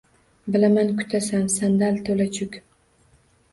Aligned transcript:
Bilaman 0.55 0.89
kutasan 1.01 1.45
sandal 1.57 2.01
tula 2.09 2.29
chug 2.41 2.61